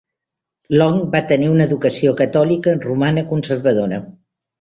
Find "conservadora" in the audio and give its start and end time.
3.35-4.01